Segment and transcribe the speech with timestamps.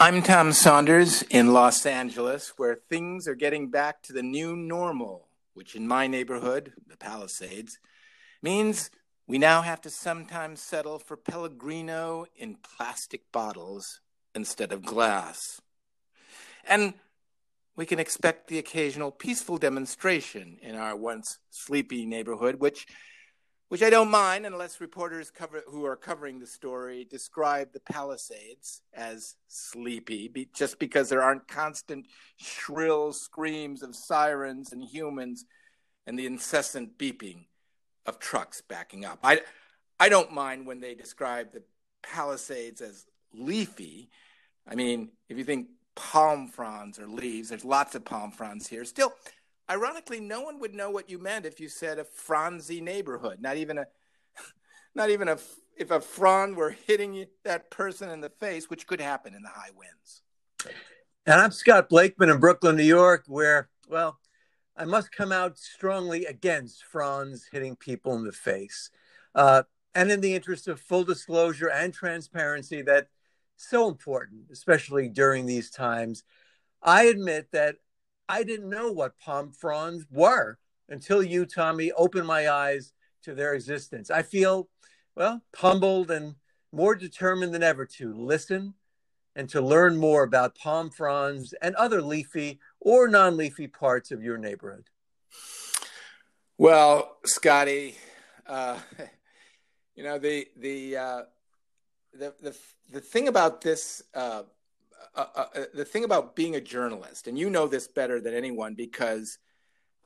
[0.00, 5.28] I'm Tom Saunders in Los Angeles, where things are getting back to the new normal,
[5.54, 7.78] which in my neighborhood, the Palisades,
[8.40, 8.90] means
[9.26, 14.00] we now have to sometimes settle for Pellegrino in plastic bottles
[14.34, 15.60] instead of glass.
[16.64, 16.94] And
[17.76, 22.86] we can expect the occasional peaceful demonstration in our once sleepy neighborhood, which
[23.72, 28.82] which I don't mind unless reporters cover, who are covering the story describe the Palisades
[28.92, 32.04] as sleepy, be, just because there aren't constant
[32.36, 35.46] shrill screams of sirens and humans
[36.06, 37.46] and the incessant beeping
[38.04, 39.20] of trucks backing up.
[39.24, 39.40] I,
[39.98, 41.62] I don't mind when they describe the
[42.02, 44.10] Palisades as leafy.
[44.68, 48.84] I mean, if you think palm fronds or leaves, there's lots of palm fronds here.
[48.84, 49.14] Still,
[49.70, 53.40] ironically, no one would know what you meant if you said a fronzy neighborhood.
[53.40, 53.86] Not even a,
[54.94, 55.38] not even a,
[55.76, 59.48] if a frond were hitting that person in the face, which could happen in the
[59.48, 60.22] high winds.
[61.26, 64.18] And I'm Scott Blakeman in Brooklyn, New York, where, well,
[64.76, 68.90] I must come out strongly against fronds hitting people in the face.
[69.34, 69.62] Uh,
[69.94, 73.08] and in the interest of full disclosure and transparency, that
[73.56, 76.24] so important, especially during these times.
[76.82, 77.76] I admit that
[78.28, 82.92] I didn't know what palm fronds were until you, Tommy, opened my eyes
[83.22, 84.10] to their existence.
[84.10, 84.68] I feel,
[85.14, 86.36] well, humbled and
[86.72, 88.74] more determined than ever to listen
[89.34, 94.22] and to learn more about palm fronds and other leafy or non leafy parts of
[94.22, 94.88] your neighborhood.
[96.58, 97.96] Well, Scotty,
[98.46, 98.78] uh,
[99.94, 101.22] you know, the, the, uh,
[102.12, 102.56] the, the,
[102.92, 104.42] the thing about this uh,
[105.14, 108.34] uh, uh, uh, the thing about being a journalist, and you know this better than
[108.34, 109.38] anyone because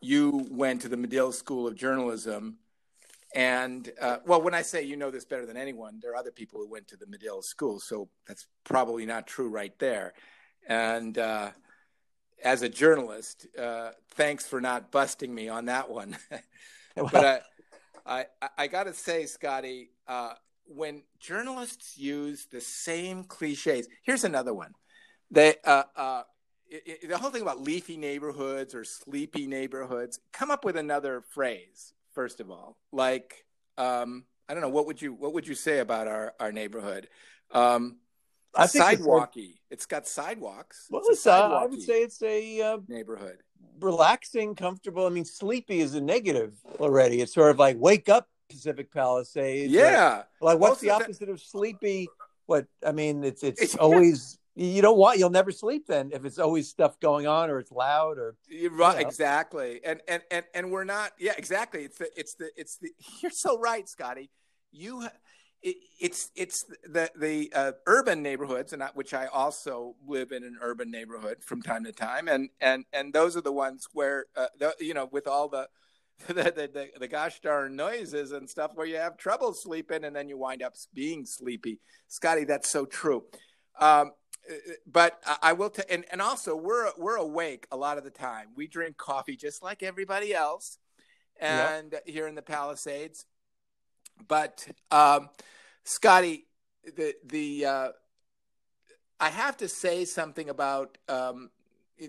[0.01, 2.59] you went to the Medill School of Journalism.
[3.35, 6.31] And uh, well, when I say you know this better than anyone, there are other
[6.31, 10.15] people who went to the Medill School, so that's probably not true right there.
[10.67, 11.17] And
[12.43, 13.47] as a journalist,
[14.11, 16.17] thanks for not busting me on that one.
[17.13, 17.45] but
[18.05, 18.27] I,
[18.57, 19.91] I got to say, Scotty,
[20.65, 24.73] when journalists use the same cliches, here's another one
[25.31, 26.23] they uh, uh,
[26.69, 30.21] it, it, the whole thing about leafy neighborhoods or sleepy neighborhoods.
[30.33, 32.77] Come up with another phrase first of all.
[32.93, 33.45] Like
[33.79, 37.09] um, I don't know what would you what would you say about our our neighborhood?
[37.53, 37.97] Um,
[38.55, 39.61] I think sidewalky.
[39.71, 40.87] It's, it's got sidewalks.
[40.91, 43.39] Well, it's, uh, I would say it's a uh, neighborhood.
[43.81, 45.07] Relaxing, comfortable.
[45.07, 47.21] I mean, sleepy is a negative already.
[47.21, 49.71] It's sort of like wake up, Pacific Palisades.
[49.71, 50.23] Yeah.
[50.41, 52.09] Like, like what's the opposite of sleepy?
[52.47, 56.39] What I mean, it's it's always you don't want you'll never sleep then if it's
[56.39, 59.09] always stuff going on or it's loud or you're right you know.
[59.09, 62.91] exactly and and and and we're not yeah exactly it's the it's the it's the
[63.23, 64.31] you're so right scotty
[64.73, 65.07] you
[65.63, 70.59] it, it's it's the the uh, urban neighborhoods and which I also live in an
[70.61, 74.47] urban neighborhood from time to time and and and those are the ones where uh,
[74.59, 75.69] the, you know with all the
[76.29, 80.17] the, the, the, the, gosh darn noises and stuff where you have trouble sleeping and
[80.17, 81.79] then you wind up being sleepy.
[82.09, 83.25] Scotty, that's so true.
[83.79, 84.13] Um,
[84.87, 88.49] but I will tell, and, and also we're we're awake a lot of the time.
[88.57, 90.79] We drink coffee just like everybody else,
[91.39, 92.07] and yep.
[92.07, 93.27] here in the Palisades.
[94.29, 95.29] But um,
[95.85, 96.47] Scotty,
[96.97, 97.89] the the uh,
[99.21, 101.51] I have to say something about um,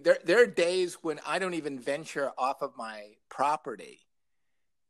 [0.04, 0.18] there.
[0.24, 4.00] There are days when I don't even venture off of my property,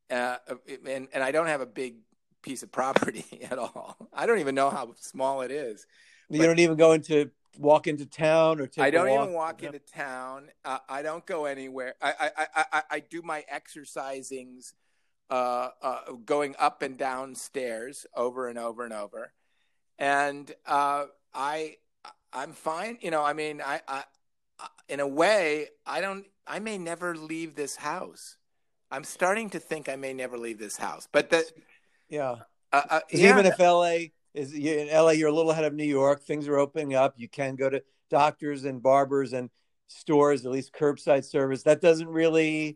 [0.10, 0.38] uh,
[0.86, 1.96] and and I don't have a big
[2.42, 3.98] piece of property at all.
[4.14, 5.86] I don't even know how small it is.
[6.30, 9.24] You but, don't even go into walk into town or take I don't walk?
[9.24, 10.50] even walk into town.
[10.64, 11.96] Uh, I don't go anywhere.
[12.02, 14.74] I I, I, I, I do my exercisings
[15.30, 19.34] uh, uh, going up and down stairs over and over and over.
[20.00, 21.78] And uh, I
[22.34, 22.98] I'm fine.
[23.02, 24.04] You know, I mean, I, I
[24.90, 26.26] in a way, I don't.
[26.46, 28.38] I may never leave this house.
[28.90, 31.08] I'm starting to think I may never leave this house.
[31.12, 31.46] But the
[32.10, 32.36] yeah,
[32.72, 33.32] uh, uh, yeah.
[33.32, 36.24] even if LA is in LA, you're a little ahead of New York.
[36.24, 37.16] Things are opening up.
[37.18, 39.50] You can go to doctors and barbers and
[39.88, 41.64] stores, at least curbside service.
[41.64, 42.76] That doesn't really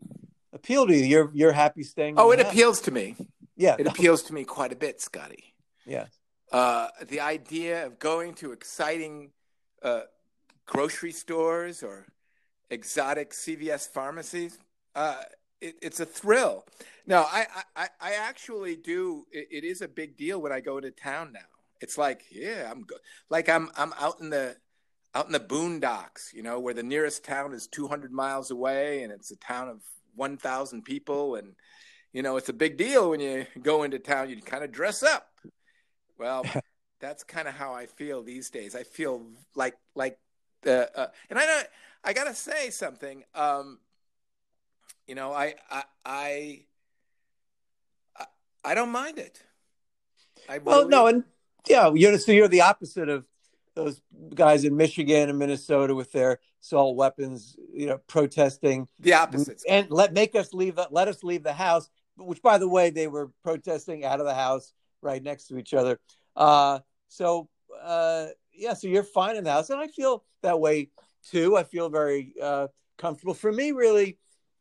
[0.52, 1.04] appeal to you.
[1.04, 2.14] You're you're happy staying.
[2.18, 2.52] Oh, it house.
[2.52, 3.16] appeals to me.
[3.56, 5.54] Yeah, it appeals to me quite a bit, Scotty.
[5.86, 6.06] Yeah.
[6.50, 9.30] Uh, the idea of going to exciting
[9.82, 10.02] uh,
[10.66, 12.06] grocery stores or
[12.70, 14.58] exotic CVS pharmacies,
[14.94, 15.22] uh,
[15.60, 16.66] it, it's a thrill.
[17.06, 19.26] No, I, I, I actually do.
[19.32, 21.40] It, it is a big deal when I go to town now.
[21.82, 22.96] It's like, yeah, I'm go-
[23.28, 24.56] like I'm I'm out in the
[25.14, 29.12] out in the boondocks, you know, where the nearest town is 200 miles away, and
[29.12, 29.82] it's a town of
[30.14, 31.54] 1,000 people, and
[32.12, 34.30] you know, it's a big deal when you go into town.
[34.30, 35.28] You kind of dress up.
[36.18, 36.46] Well,
[37.00, 38.76] that's kind of how I feel these days.
[38.76, 39.26] I feel
[39.56, 40.18] like like
[40.64, 41.66] uh, uh, and I don't,
[42.04, 43.24] I gotta say something.
[43.34, 43.80] Um,
[45.08, 46.62] you know, I I I
[48.64, 49.42] I don't mind it.
[50.48, 50.90] I well, really...
[50.90, 51.24] no, and
[51.68, 53.26] yeah, you're so you're the opposite of
[53.74, 54.02] those
[54.34, 59.90] guys in Michigan and Minnesota with their assault weapons, you know, protesting the opposite and
[59.90, 60.78] let make us leave.
[60.90, 61.88] Let us leave the house.
[62.16, 65.72] Which, by the way, they were protesting out of the house right next to each
[65.72, 65.98] other.
[66.36, 67.48] Uh, so
[67.82, 70.90] uh, yeah, so you're fine in the house, and I feel that way
[71.30, 71.56] too.
[71.56, 72.68] I feel very uh,
[72.98, 73.34] comfortable.
[73.34, 74.18] For me, really,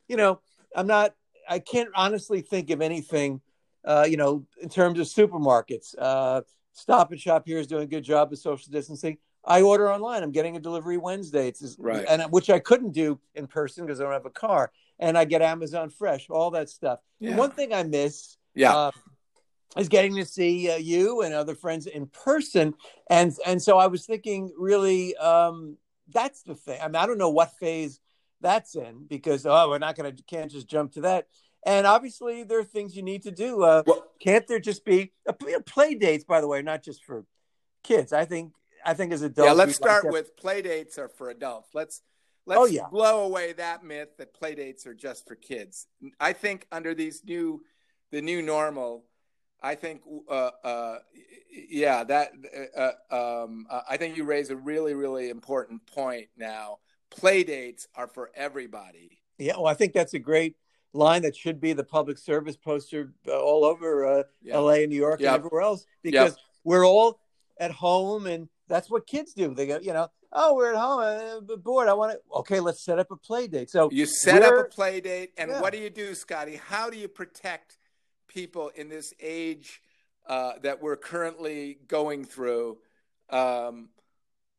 [0.07, 0.39] you know,
[0.75, 1.13] I'm not.
[1.49, 3.41] I can't honestly think of anything.
[3.83, 6.41] Uh, you know, in terms of supermarkets, uh,
[6.73, 9.17] Stop and Shop here is doing a good job of social distancing.
[9.43, 10.23] I order online.
[10.23, 11.47] I'm getting a delivery Wednesday.
[11.47, 14.71] It's right, and which I couldn't do in person because I don't have a car.
[14.99, 16.99] And I get Amazon Fresh, all that stuff.
[17.19, 17.35] Yeah.
[17.35, 18.91] One thing I miss, yeah, uh,
[19.77, 22.75] is getting to see uh, you and other friends in person.
[23.09, 25.77] And and so I was thinking, really, um,
[26.09, 26.79] that's the thing.
[26.81, 27.99] I mean, I don't know what phase
[28.41, 31.27] that's in because oh, we're not going to can't just jump to that.
[31.65, 33.63] And obviously, there are things you need to do.
[33.63, 36.23] Uh, well, can't there just be a, you know, play dates?
[36.23, 37.25] By the way, not just for
[37.83, 38.13] kids.
[38.13, 38.53] I think
[38.85, 39.47] I think as adults.
[39.47, 41.69] Yeah, let's start like with play dates are for adults.
[41.73, 42.01] Let's
[42.45, 42.87] let's oh, yeah.
[42.89, 45.87] blow away that myth that play dates are just for kids.
[46.19, 47.61] I think under these new
[48.11, 49.05] the new normal,
[49.61, 50.99] I think uh, uh,
[51.51, 52.31] yeah that
[52.75, 56.29] uh, uh um, I think you raise a really really important point.
[56.37, 56.79] Now,
[57.09, 59.21] play dates are for everybody.
[59.37, 60.55] Yeah, well, I think that's a great
[60.93, 64.57] line that should be the public service poster uh, all over uh, yeah.
[64.57, 65.33] LA and New York yep.
[65.33, 66.39] and everywhere else because yep.
[66.63, 67.19] we're all
[67.59, 69.53] at home and that's what kids do.
[69.53, 71.87] They go, you know, oh, we're at home, uh, bored.
[71.87, 72.19] I want to.
[72.39, 73.69] Okay, let's set up a play date.
[73.69, 75.61] So you set up a play date, and yeah.
[75.61, 76.55] what do you do, Scotty?
[76.55, 77.77] How do you protect
[78.27, 79.81] people in this age
[80.27, 82.77] uh, that we're currently going through?
[83.29, 83.89] Um,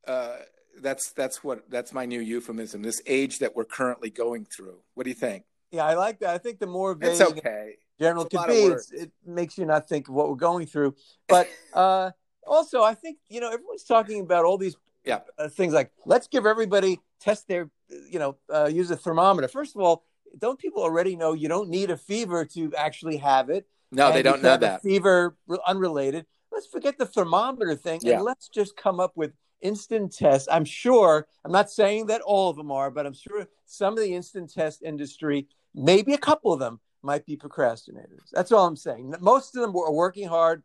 [0.07, 0.37] uh,
[0.81, 2.83] that's that's what that's my new euphemism.
[2.83, 4.79] This age that we're currently going through.
[4.95, 5.45] What do you think?
[5.73, 6.31] Yeah, I like that.
[6.35, 7.77] I think the more vague it's okay.
[7.99, 10.95] general can be, it makes you not think of what we're going through.
[11.29, 12.11] But uh,
[12.47, 15.21] also, I think you know everyone's talking about all these yeah.
[15.39, 19.49] uh, things like let's give everybody test their you know uh, use a thermometer.
[19.49, 20.05] First of all,
[20.39, 23.67] don't people already know you don't need a fever to actually have it?
[23.91, 25.37] No, and they don't know that fever
[25.67, 26.27] unrelated.
[26.51, 28.17] Let's forget the thermometer thing yeah.
[28.17, 29.33] and let's just come up with
[29.63, 30.49] instant tests.
[30.51, 31.27] I'm sure.
[31.45, 34.53] I'm not saying that all of them are, but I'm sure some of the instant
[34.53, 38.31] test industry maybe a couple of them might be procrastinators.
[38.33, 39.15] That's all I'm saying.
[39.21, 40.63] Most of them are working hard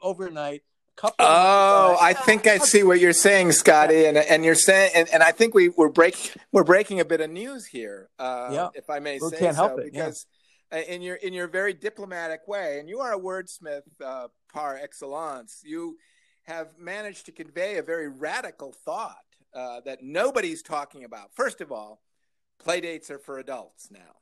[0.00, 0.62] overnight.
[0.96, 5.08] Couple oh, I think I see what you're saying, Scotty, and and you're saying, and,
[5.08, 8.68] and I think we we're breaking we're breaking a bit of news here, uh, yeah.
[8.74, 10.26] if I may we say can't so, help it, because
[10.70, 10.80] yeah.
[10.80, 15.62] in your in your very diplomatic way, and you are a wordsmith uh, par excellence,
[15.64, 15.96] you
[16.42, 19.16] have managed to convey a very radical thought
[19.54, 21.34] uh, that nobody's talking about.
[21.34, 22.02] First of all,
[22.58, 24.19] play dates are for adults now.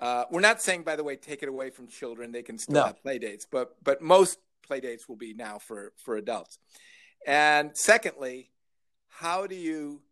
[0.00, 2.74] Uh, we're not saying, by the way, take it away from children; they can still
[2.74, 2.84] no.
[2.84, 6.58] have play dates, but but most play dates will be now for for adults.
[7.26, 8.50] And secondly,
[9.08, 10.02] how do you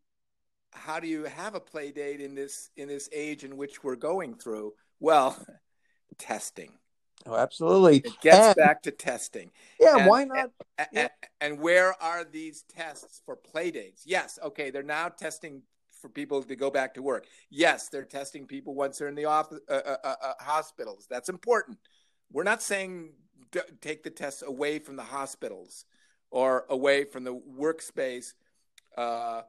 [0.73, 3.97] how do you have a play date in this in this age in which we're
[3.97, 4.75] going through?
[5.01, 5.37] Well,
[6.19, 6.73] testing.
[7.27, 7.99] Oh, absolutely.
[7.99, 9.51] It gets and, back to testing.
[9.81, 10.51] Yeah, and, why not?
[10.77, 11.09] And, yeah.
[11.41, 14.03] and, where are these tests for play dates?
[14.05, 15.63] Yes, okay, they're now testing
[16.05, 17.27] for people to go back to work.
[17.49, 21.07] Yes, they're testing people once they're in the office, uh, uh, uh, uh, hospitals.
[21.09, 21.79] That's important.
[22.31, 23.15] We're not saying
[23.51, 25.87] d- take the tests away from the hospitals
[26.31, 28.35] or away from the workspace
[28.99, 29.43] uh,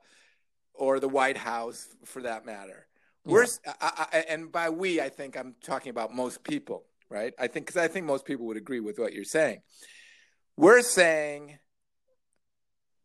[0.74, 2.88] or the White House, for that matter.
[3.26, 3.34] Yeah.
[3.34, 3.48] We're
[3.82, 7.34] I, I, and by we, I think I'm talking about most people, right?
[7.38, 9.60] I think because I think most people would agree with what you're saying.
[10.56, 11.58] We're saying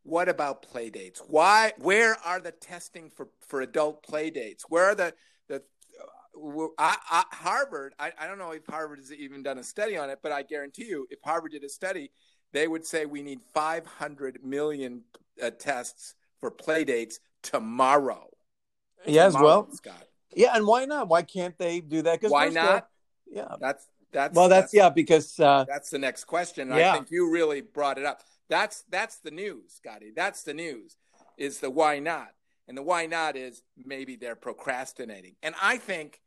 [0.03, 1.21] what about play dates?
[1.27, 1.73] Why?
[1.77, 4.65] Where are the testing for, for adult play dates?
[4.67, 5.13] Where are the
[5.47, 5.63] the
[6.35, 7.93] uh, I, I, Harvard?
[7.99, 10.43] I, I don't know if Harvard has even done a study on it, but I
[10.43, 12.11] guarantee you, if Harvard did a study,
[12.51, 15.03] they would say we need 500 million
[15.41, 18.27] uh, tests for play dates tomorrow.
[19.05, 20.07] Yeah, as well, Scott.
[20.35, 21.07] Yeah, and why not?
[21.07, 22.19] Why can't they do that?
[22.23, 22.87] Why not?
[23.31, 26.69] yeah, that's that's well, that's, that's yeah, because uh, that's the next question.
[26.69, 26.91] Yeah.
[26.91, 28.21] I think you really brought it up.
[28.51, 30.11] That's that's the news, Scotty.
[30.13, 30.97] That's the news.
[31.37, 32.31] Is the why not?
[32.67, 35.35] And the why not is maybe they're procrastinating.
[35.41, 36.19] And I think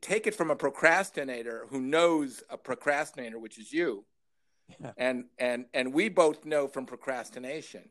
[0.00, 4.04] take it from a procrastinator who knows a procrastinator, which is you.
[4.80, 4.90] Yeah.
[4.96, 7.88] And and and we both know from procrastination.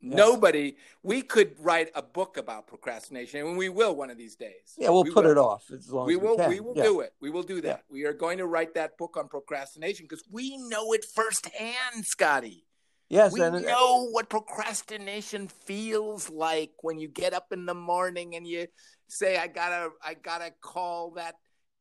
[0.00, 0.16] Yeah.
[0.16, 4.74] Nobody, we could write a book about procrastination, and we will one of these days.
[4.76, 5.30] Yeah, we'll we put will.
[5.30, 6.36] it off as long we as will.
[6.36, 7.12] We, we will do it.
[7.20, 7.84] We will do that.
[7.88, 12.64] We are going to write that book on procrastination because we know it firsthand, Scotty.
[13.12, 18.36] Yes, we and know what procrastination feels like when you get up in the morning
[18.36, 18.68] and you
[19.06, 21.34] say, "I gotta, I gotta call that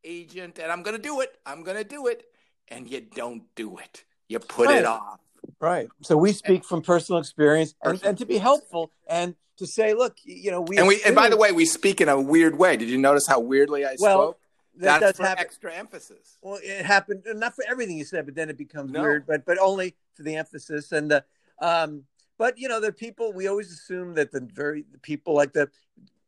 [0.03, 1.39] agent, and I'm gonna do it.
[1.45, 2.25] I'm gonna do it,"
[2.67, 4.03] and you don't do it.
[4.27, 4.79] You put Right.
[4.79, 5.21] it off.
[5.61, 5.88] right.
[6.01, 10.17] So we speak from personal experience, and, and to be helpful, and to say, look,
[10.25, 12.75] you know, we And we, and by the way, we speak in a weird way.
[12.75, 14.40] Did you notice how weirdly I Well, spoke?
[14.78, 15.44] That That's does for happen.
[15.44, 16.38] extra emphasis.
[16.42, 19.01] Well, it happened not for everything you said, but then it becomes No.
[19.01, 19.25] weird.
[19.28, 21.24] But but only for the emphasis and the
[21.60, 22.04] um.
[22.38, 25.70] But you know, the people we always assume that the very the people like the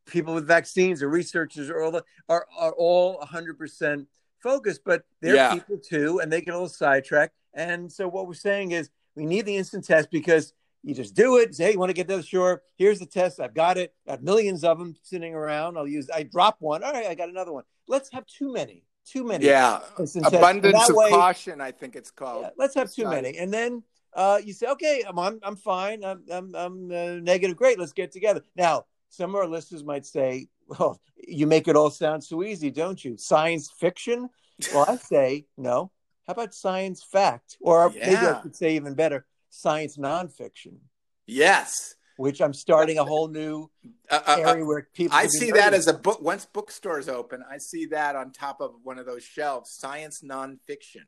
[0.06, 4.08] people with vaccines or researchers or all the are are all hundred percent
[4.40, 5.54] focused, but they're Yeah.
[5.54, 7.34] people too, and they get a little sidetracked.
[7.54, 11.38] And so what we're saying is we need the instant test because you just do
[11.38, 11.56] it.
[11.56, 12.62] Say, hey, you want to get to the shore?
[12.78, 13.40] Here's the test.
[13.40, 13.94] I've got it.
[14.06, 15.78] Got millions of them sitting around.
[15.78, 16.10] I'll use.
[16.14, 16.84] I drop one.
[16.84, 17.64] All right, I got another one.
[17.88, 18.84] Let's have too many.
[19.06, 19.46] Too many.
[19.46, 19.80] Yeah,
[20.26, 21.60] abundance of way- caution.
[21.60, 22.44] I think it's called.
[22.44, 23.84] yeah, let's have too many, and then
[24.16, 26.04] uh, you say, okay, I'm I'm, I'm fine.
[26.06, 27.58] I'm I'm, I'm uh, negative.
[27.58, 28.42] Great, let's get together.
[28.56, 32.72] Now, some of our listeners might say, well, you make it all sound so easy,
[32.72, 33.18] don't you?
[33.18, 34.30] Science fiction.
[34.74, 35.92] Well, I say no.
[36.26, 39.26] How about science fact, or maybe I could say even better,
[39.58, 40.80] science nonfiction,
[41.28, 43.70] Yes, which I'm starting a whole new
[44.10, 45.16] Uh, uh, uh, area where people.
[45.18, 46.22] I see that as a book.
[46.22, 51.06] Once bookstores open, I see that on top of one of those shelves, science nonfiction.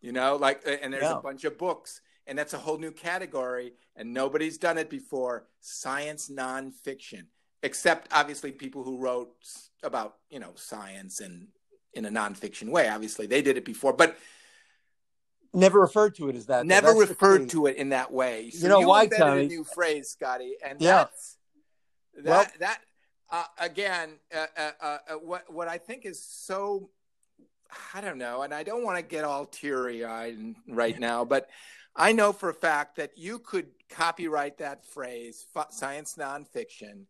[0.00, 1.18] You know, like, and there's Yeah.
[1.18, 5.48] a bunch of books, and that's a whole new category, and nobody's done it before.
[5.60, 7.26] Science nonfiction,
[7.62, 9.34] except obviously people who wrote
[9.82, 11.48] about you know science and
[11.94, 12.88] in a nonfiction way.
[12.88, 14.16] Obviously, they did it before, but
[15.58, 16.64] never referred to it as that.
[16.66, 18.50] never referred to it in that way.
[18.50, 19.44] So You know why, invented Tommy?
[19.44, 21.04] A new phrase, Scotty, and Yeah.
[21.04, 21.36] that's
[22.16, 22.24] that.
[22.24, 22.80] Well- that
[23.30, 26.88] uh, again, uh, uh, uh, uh, what what I think is so,
[27.92, 31.50] I don't know, and I don't want to get all teary eyed right now, but
[31.94, 37.04] I know for a fact that you could copyright that phrase, f- science nonfiction.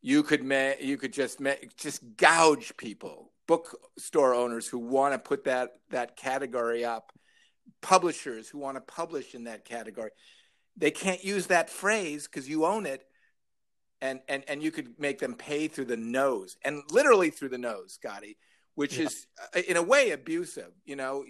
[0.00, 5.18] You could ma- you could just ma- just gouge people, bookstore owners who want to
[5.18, 7.12] put that that category up
[7.80, 10.10] publishers who want to publish in that category
[10.76, 13.04] they can't use that phrase because you own it
[14.00, 17.58] and, and and you could make them pay through the nose and literally through the
[17.58, 18.36] nose scotty
[18.74, 19.04] which Yeah.
[19.06, 21.24] is uh, in a way abusive you know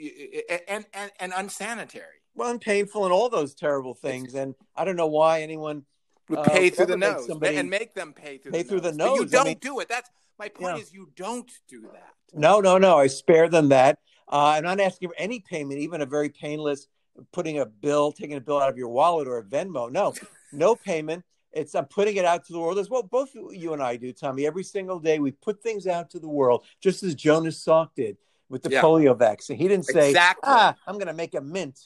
[0.69, 4.35] and and, and unsanitary well and painful and all those terrible things.
[4.35, 5.85] And I don't know why anyone
[6.31, 8.95] would Uh, pay through the nose and make them pay through pay the through nose.
[8.95, 9.23] the But you.
[9.23, 10.09] I don't mean- do it that's
[10.39, 10.83] my point Yeah.
[10.83, 12.97] is you don't do that No, no, no.
[12.97, 13.99] I spare them that.
[14.29, 16.87] Uh, I'm not asking for any payment, even a very painless
[17.33, 19.91] putting a bill, taking a bill out of your wallet or a Venmo.
[19.91, 20.15] No,
[20.53, 21.25] no payment.
[21.53, 23.03] It's I'm putting it out to the world as well.
[23.03, 24.47] Both you and I do, Tommy.
[24.47, 28.17] Every single day we put things out to the world, just as Jonas Salk did
[28.49, 28.81] with the Yeah.
[28.83, 29.59] polio vaccine.
[29.59, 30.43] He didn't say, Exactly.
[30.47, 31.79] "Ah, I'm going to make a mint."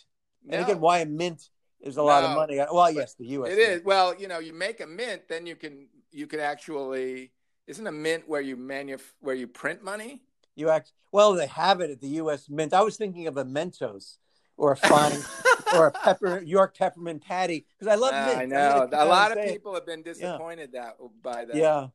[0.48, 1.50] And again, why a mint
[1.80, 2.58] is a lot of money.
[2.58, 3.52] Well, yes, the U.S.
[3.52, 3.82] It is.
[3.84, 7.32] Well, you know, you make a mint, then you can you can actually
[7.66, 10.22] isn't a mint where you manuf where you print money?
[10.56, 11.34] You act well.
[11.34, 12.48] They have it at the U.S.
[12.48, 12.74] Mint.
[12.74, 14.16] I was thinking of a Mentos
[14.56, 15.20] or a fine
[15.74, 18.38] or a pepper York peppermint patty because I love Ah, mint.
[18.38, 18.88] I know.
[18.90, 21.54] gonna A lot of people have been disappointed that by that.
[21.54, 21.88] Yeah,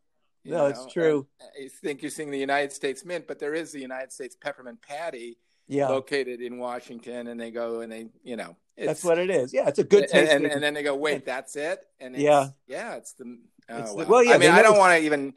[0.44, 1.28] you no, it's true.
[1.42, 4.82] I think you're seeing the United States Mint, but there is the United States Peppermint
[4.82, 5.38] Patty
[5.68, 5.88] yeah.
[5.88, 9.54] located in Washington, and they go and they, you know, it's, That's what it is.
[9.54, 10.32] Yeah, it's a good and, taste.
[10.32, 12.50] and, and then they go, wait, that's it, and it's, Yeah.
[12.68, 13.40] yeah, it's the.
[13.70, 14.08] Oh, It's the- well.
[14.08, 15.34] well, yeah, I mean, I don't want to even,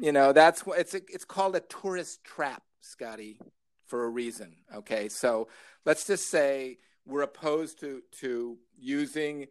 [0.00, 0.94] you know, that's what it's.
[0.94, 3.38] A, it's called a tourist trap, Scotty,
[3.86, 4.56] for a reason.
[4.74, 5.48] Okay, so
[5.84, 9.46] let's just say we're opposed to to using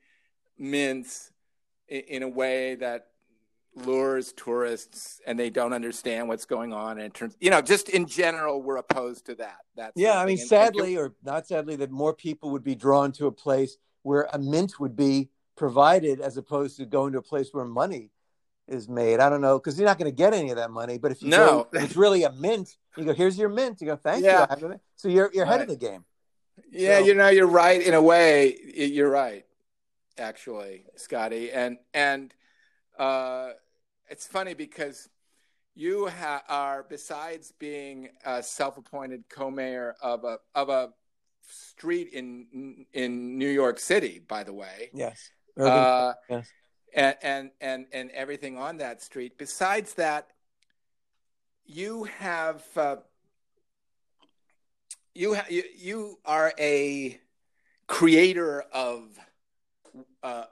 [0.58, 1.32] mints
[1.88, 3.08] in, in a way that
[3.76, 8.08] lures tourists and they don't understand what's going on in terms you know just in
[8.08, 12.14] general we're opposed to that that's yeah, I mean, sadly or not sadly, that more
[12.14, 16.78] people would be drawn to a place where a mint would be provided as opposed
[16.78, 18.12] to going to a place where money
[18.68, 19.20] is made.
[19.20, 20.98] I don't know because you're not going to get any of that money.
[20.98, 21.68] But if you No.
[21.72, 22.76] go, it's really a mint.
[22.98, 23.82] You go, here's your mint.
[23.82, 24.40] You go, thank Yeah.
[24.40, 24.46] you.
[24.46, 26.06] I have a mint." So you're you're ahead of the game.
[26.72, 28.58] Yeah, So- you know, you're right in a way.
[28.76, 29.46] You're right,
[30.18, 31.52] actually, Scotty.
[31.52, 32.34] And and
[32.98, 33.52] uh,
[34.10, 35.10] it's funny because
[35.76, 40.94] you ha- are, besides being a self-appointed co-mayor of a of a
[41.48, 45.30] street in in New York City, by the way, Yes.
[45.60, 46.48] Uh, yes.
[46.96, 49.38] And, and and and everything on that street.
[49.38, 50.30] Besides that,
[51.66, 52.96] you have uh,
[55.14, 57.20] you, ha- you you are a
[57.88, 59.20] creator of
[60.24, 60.46] uh,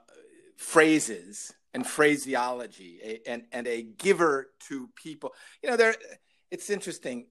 [0.56, 5.32] phrases and phraseology, a, and and a giver to people.
[5.62, 5.94] You know, there.
[6.50, 7.26] It's interesting.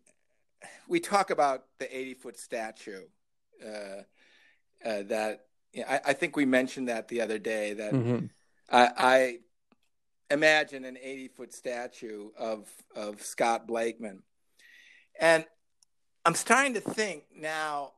[0.88, 3.03] We talk about the eighty foot statue
[3.63, 4.03] uh,
[4.86, 5.46] uh, that
[5.88, 8.25] I, I, think we mentioned that the other day that mm-hmm.
[8.70, 9.38] I, I,
[10.32, 14.24] imagine an 80 foot statue of of Scott Blakeman,
[15.20, 15.46] and
[16.25, 17.93] I'm starting to think now.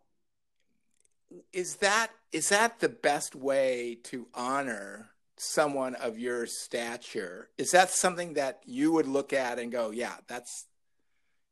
[1.52, 7.50] Is that is that the best way to honor someone of your stature?
[7.58, 10.68] Is that something that you would look at and go, "Yeah, that's,"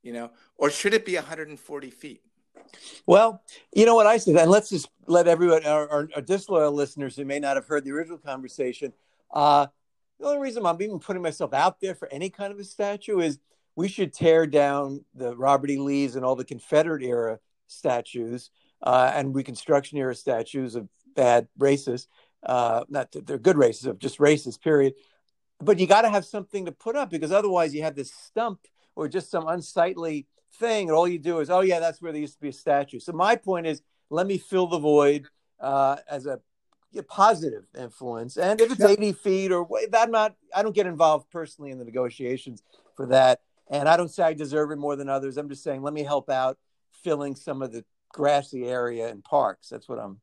[0.01, 2.21] you know, or should it be 140 feet?
[3.05, 3.41] Well,
[3.73, 7.15] you know what I said, and let's just let everyone, our, our, our, disloyal listeners
[7.15, 8.93] who may not have heard the original conversation,
[9.33, 9.67] uh,
[10.19, 13.19] the only reason I'm even putting myself out there for any kind of a statue
[13.19, 13.39] is
[13.75, 15.77] we should tear down the Robert E.
[15.77, 18.51] Lee's and all the Confederate era statues
[18.83, 22.07] uh, and Reconstruction era statues of bad races.
[22.45, 24.93] Uh, not that they're good races, of just races, period.
[25.59, 28.59] But you got to have something to put up because otherwise you have this stump
[28.95, 32.21] or just some unsightly thing, and all you do is, oh yeah, that's where there
[32.21, 32.99] used to be a statue.
[32.99, 35.27] So my point is, let me fill the void
[35.59, 36.39] uh, as a,
[37.07, 38.37] positive influence.
[38.37, 38.89] And if it's yeah.
[38.89, 42.61] 80 feet or that, I'm not, I don't get involved personally in the negotiations
[42.95, 43.41] for that.
[43.67, 45.37] And I don't say I deserve it more than others.
[45.37, 46.59] I'm just saying, let me help out
[47.03, 47.83] filling some of the
[48.13, 49.69] grassy area and parks.
[49.69, 50.19] That's what I'm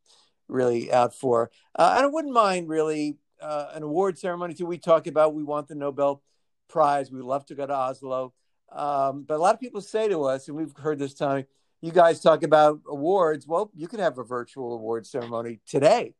[0.46, 1.50] really out for.
[1.76, 4.66] Uh, and I wouldn't mind really uh, an award ceremony too.
[4.66, 6.22] We talk about we want the Nobel
[6.68, 7.10] Prize.
[7.10, 8.32] We love to go to Oslo.
[8.72, 11.46] Um, but a lot of people say to us, and we've heard this time,
[11.80, 13.46] you guys talk about awards.
[13.46, 16.14] Well, you can have a virtual award ceremony today.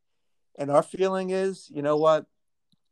[0.59, 2.27] And our feeling is, you know what?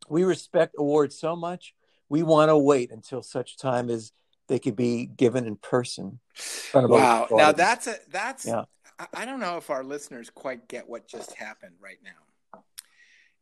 [0.08, 1.74] We respect awards so much.
[2.08, 4.12] We want to wait until such time as
[4.48, 6.20] they could be given in person.
[6.72, 7.28] Wow.
[7.30, 8.64] Now that's a that's yeah.
[9.14, 12.62] I don't know if our listeners quite get what just happened right now.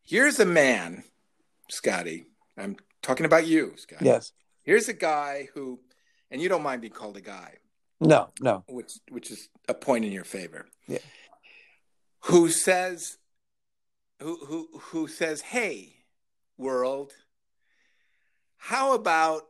[0.03, 1.05] Here's a man,
[1.69, 2.27] Scotty.
[2.59, 4.05] I'm talking about you, Scotty.
[4.05, 4.33] Yes.
[4.63, 5.79] Here's a guy who
[6.31, 7.55] and you don't mind being called a guy.
[8.01, 8.65] No, no.
[8.69, 10.67] Which which is a point in your favor.
[10.87, 10.99] Yeah.
[12.25, 13.19] Who says
[14.21, 15.97] who who who says, "Hey,
[16.59, 17.13] world,
[18.57, 19.43] how about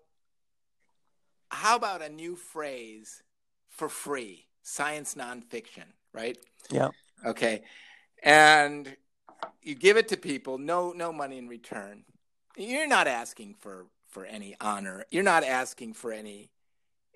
[1.51, 3.23] how about a new phrase
[3.69, 4.47] for free?
[4.63, 6.37] Science nonfiction, right?
[6.71, 6.89] Yeah.
[7.25, 7.63] Okay.
[8.23, 8.97] And
[9.63, 12.05] you give it to people, no no money in return.
[12.57, 15.05] You're not asking for for any honor.
[15.11, 16.51] You're not asking for any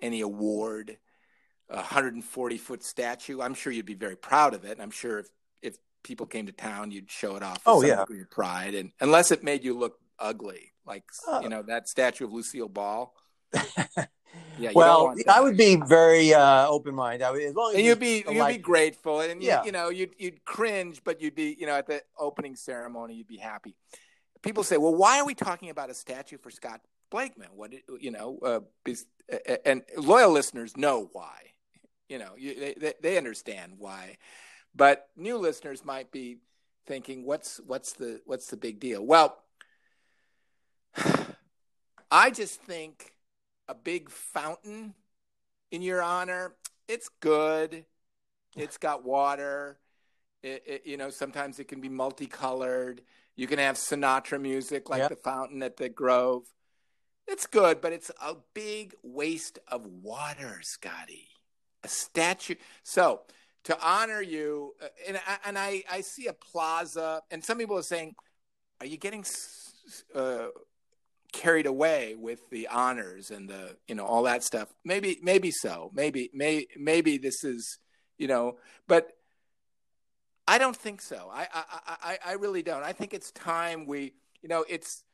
[0.03, 0.99] any award,
[1.69, 3.41] a 140 foot statue.
[3.41, 4.79] I'm sure you'd be very proud of it.
[4.81, 5.29] I'm sure if,
[5.63, 7.63] if people came to town, you'd show it off.
[7.67, 8.05] Oh, yeah.
[8.09, 8.75] Your pride.
[8.75, 11.41] And unless it made you look ugly, like, oh.
[11.41, 13.15] you know, that statue of Lucille Ball.
[14.59, 17.25] Yeah, well, I would be very uh, open minded.
[17.25, 19.61] As long as and you'd be you'd be grateful, and yeah.
[19.61, 23.15] you, you know you'd you'd cringe, but you'd be you know at the opening ceremony
[23.15, 23.75] you'd be happy.
[24.43, 27.49] People say, well, why are we talking about a statue for Scott Blakeman.
[27.55, 28.61] What you know, uh,
[29.65, 31.53] and loyal listeners know why.
[32.09, 34.17] You know, you, they they understand why,
[34.75, 36.39] but new listeners might be
[36.87, 39.39] thinking, "What's what's the what's the big deal?" Well,
[42.11, 43.15] I just think
[43.69, 44.95] a big fountain
[45.71, 46.55] in your honor.
[46.89, 47.85] It's good.
[48.57, 49.79] It's got water.
[50.43, 53.03] It, it, you know, sometimes it can be multicolored.
[53.37, 55.11] You can have Sinatra music like yep.
[55.11, 56.45] the fountain at the Grove.
[57.27, 61.29] It's good, but it's a big waste of water, Scotty.
[61.85, 62.57] A statue.
[62.83, 63.23] So
[63.65, 67.79] to honor you, uh, and I, and I, I see a plaza, and some people
[67.79, 68.15] are saying,
[68.81, 69.25] "Are you getting
[70.15, 70.49] uh,
[71.33, 75.91] carried away with the honors and the you know all that stuff?" Maybe, maybe so.
[75.95, 77.79] Maybe, may, maybe this is
[78.19, 79.13] you know, but
[80.47, 81.31] I don't think so.
[81.33, 82.83] I, I, I, I really don't.
[82.83, 85.05] I think it's time we, you know, it's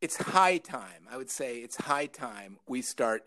[0.00, 1.06] it's high time.
[1.10, 3.22] I would say it's high time we start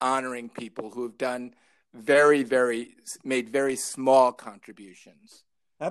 [0.00, 1.54] honoring people who have done
[1.94, 5.44] very, very made very small contributions.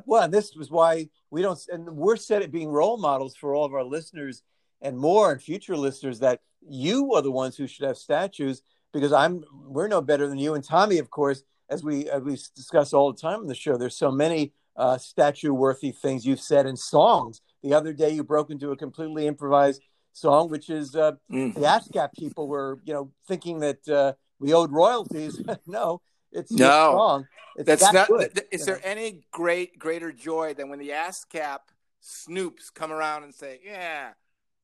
[0.06, 3.54] Well, and this was why we don't, and we're set at being role models for
[3.54, 4.42] all of our listeners
[4.82, 9.14] and more and future listeners that you are the ones who should have statues because
[9.14, 12.94] I'm we're no better than you and Tommy, of course, as we as we discuss
[12.94, 13.78] all the time on the show.
[13.78, 17.42] There's so many uh, statue worthy things you've said in songs.
[17.62, 19.82] The other day, you broke into a completely improvised
[20.16, 21.54] song, which is uh, mm.
[21.54, 25.42] the ASCAP people were, you know, thinking that uh, we owed royalties.
[25.68, 26.02] no,
[26.32, 27.28] it's no song.
[27.58, 28.08] It's That's that not.
[28.08, 28.82] Good, th- is there know?
[28.84, 31.60] any great greater joy than when the ASCAP
[32.02, 34.14] snoops come around and say, "Yeah,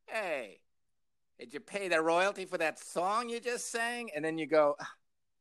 [0.07, 0.61] hey,
[1.39, 4.75] did you pay the royalty for that song you just sang?" And then you go,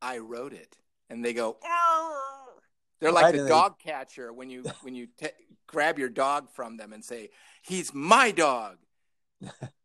[0.02, 0.76] "I wrote it,"
[1.08, 2.26] and they go, "Oh."
[3.00, 5.28] They're like the dog catcher when you when you t-
[5.66, 7.30] grab your dog from them and say,
[7.62, 8.76] "He's my dog."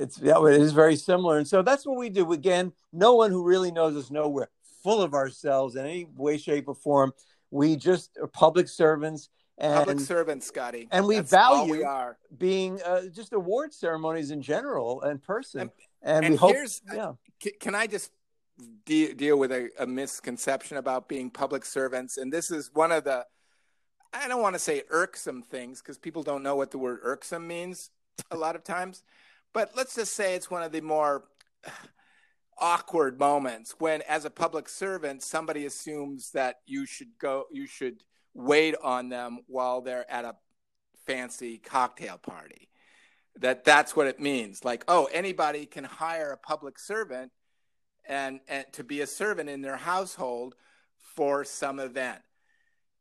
[0.00, 2.32] it's yeah, it is very similar, and so that's what we do.
[2.32, 4.48] Again, no one who really knows us know we're
[4.82, 7.12] full of ourselves in any way, shape, or form.
[7.50, 10.88] We just are public servants, And, Public servants, Scotty.
[10.90, 12.16] and we That's value we are.
[12.38, 15.60] being uh, just award ceremonies in general in person.
[15.62, 15.70] And-
[16.02, 17.12] And, and we hope, here's- yeah,
[17.60, 18.10] Can I just
[18.86, 22.16] de- deal with a, a misconception about being public servants?
[22.16, 23.26] And this is one of the,
[24.14, 27.46] I don't want to say irksome things because people don't know what the word irksome
[27.46, 27.90] means
[28.30, 29.02] a lot of times.
[29.52, 31.24] But let's just say it's one of the more
[32.58, 38.02] awkward moments when, as a public servant, somebody assumes that you should go, you should
[38.34, 40.36] wait on them while they're at a
[41.06, 42.68] fancy cocktail party.
[43.36, 44.64] That that's what it means.
[44.64, 47.32] Like, oh, anybody can hire a public servant
[48.06, 50.54] and, and to be a servant in their household
[50.98, 52.20] for some event.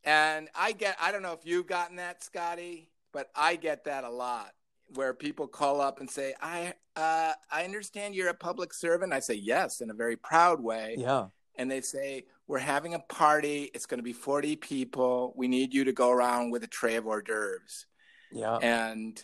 [0.03, 4.03] And I get, I don't know if you've gotten that, Scotty, but I get that
[4.03, 4.53] a lot
[4.95, 9.13] where people call up and say, I, uh, I understand you're a public servant.
[9.13, 10.95] I say, yes, in a very proud way.
[10.97, 13.69] yeah, And they say, we're having a party.
[13.73, 15.33] It's going to be 40 people.
[15.35, 17.85] We need you to go around with a tray of hors d'oeuvres.
[18.31, 18.55] yeah.
[18.57, 19.21] And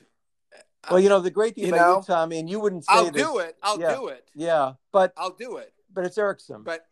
[0.91, 2.93] well, you know, the great thing you about know, you, Tommy, and you wouldn't say
[2.93, 3.23] I'll this.
[3.23, 3.56] do it.
[3.63, 3.95] I'll yeah.
[3.95, 4.23] do it.
[4.36, 5.73] Yeah, but I'll do it.
[5.91, 6.63] but it's irksome.
[6.63, 6.86] But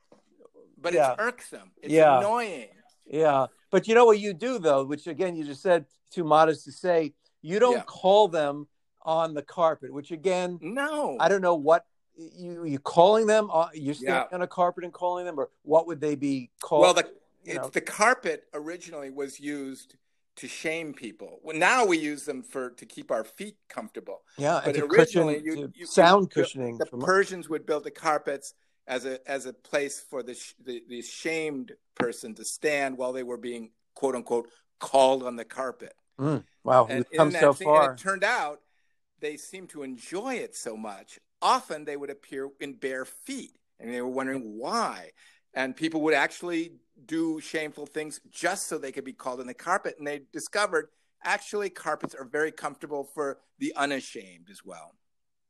[0.81, 1.11] but Yeah.
[1.11, 1.71] it's irksome.
[1.79, 2.17] It's Yeah.
[2.17, 2.69] annoying.
[3.05, 6.65] Yeah, but you know what you do though, which again you just said too modest
[6.65, 7.13] to say.
[7.43, 7.83] You don't Yeah.
[7.83, 8.67] call them
[9.03, 11.17] on the carpet, which again No.
[11.19, 13.51] I don't know what you you calling them.
[13.51, 14.35] On, you're standing Yeah.
[14.35, 16.81] on a carpet and calling them, or what would they be called?
[16.81, 17.03] well, the
[17.43, 17.69] you it's, know.
[17.69, 19.95] the carpet originally was used
[20.37, 21.39] to shame people.
[21.43, 24.23] Well, now we use them for to keep our feet comfortable.
[24.37, 26.77] yeah, but originally cushion, you- you- sound you- cushioning.
[26.77, 28.53] The Persians would build the carpets
[28.87, 33.11] as a as a place for the sh- the, the shamed person to stand while
[33.13, 35.93] they were being quote unquote called on the carpet.
[36.19, 37.93] Mm, wow, and we've come so scene- far.
[37.93, 38.61] it turned out
[39.19, 41.19] they seemed to enjoy it so much.
[41.41, 45.11] Often they would appear in bare feet, and they were wondering why.
[45.53, 46.73] And people would actually
[47.05, 49.95] do shameful things just so they could be called on the carpet.
[49.97, 50.89] And they discovered
[51.23, 54.95] actually carpets are very comfortable for the unashamed as well.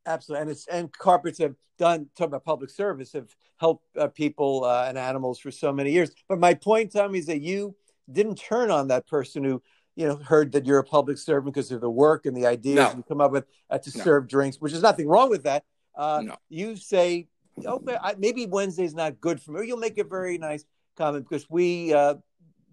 [0.06, 4.66] Absolutely, and it's and carpets have done talk about public service have helped uh, people
[4.66, 6.12] uh, and animals for so many years.
[6.28, 7.76] But my point, Tommy, is that you
[8.12, 9.62] didn't turn on that person who
[9.96, 12.76] you know heard that you're a public servant because of the work and the ideas
[12.78, 12.94] No.
[12.98, 14.04] you come up with uh, to No.
[14.04, 15.64] serve drinks, which is nothing wrong with that.
[15.96, 16.36] Uh, No.
[16.50, 17.28] You say,
[17.64, 19.60] okay, I, maybe Wednesday's not good for me.
[19.60, 20.66] Or you'll make a very nice
[20.98, 21.94] comment because we.
[21.94, 22.16] Uh,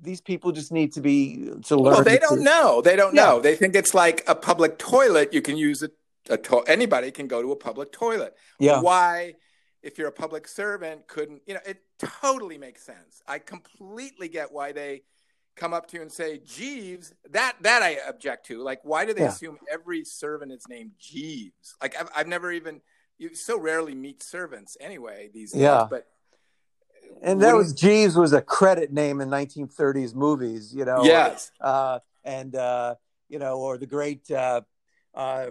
[0.02, 1.92] these people just need to be to learn.
[1.92, 2.80] Well, they to- don't know.
[2.80, 3.22] They don't Yeah.
[3.26, 3.40] know.
[3.42, 5.34] They think it's like a public toilet.
[5.34, 5.92] You can use it.
[6.30, 8.34] A to- anybody can go to a public toilet.
[8.58, 9.34] Yeah, why
[9.82, 14.52] if you're a public servant couldn't you know it totally makes sense i completely get
[14.52, 15.02] why they
[15.60, 19.12] come up to you and say jeeves that that i object to like why do
[19.12, 19.28] they Yeah.
[19.28, 22.80] assume every servant is named jeeves like i've, I've never even
[23.18, 25.86] you so rarely meet servants anyway these days Yeah.
[25.90, 26.06] but
[27.22, 30.74] and that was Jeeves was a credit name in 1930s movies.
[30.74, 31.04] You know.
[31.04, 32.94] yes uh, and uh,
[33.28, 34.30] you know, or the great.
[34.30, 34.62] Uh,
[35.14, 35.46] uh,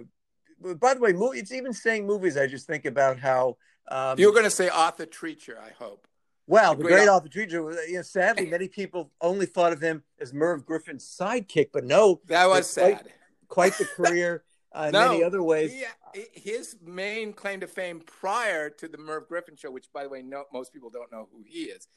[0.80, 2.38] by the way, it's even saying movies.
[2.38, 3.58] I just think about how.
[3.88, 6.08] Um, you're going to say arthur treacher i hope
[6.50, 7.88] well, the the great great Ar- Arthur Treacher.
[7.88, 12.22] You know, sadly, many people only thought of him as Merv Griffin's sidekick, but no,
[12.28, 13.14] that was quite- sad
[13.48, 14.44] quite the career
[14.76, 15.72] uh, in No, many other ways.
[16.14, 20.10] He, his main claim to fame prior to the Merv Griffin show, which by the
[20.10, 21.88] way, no, most people don't know who he is.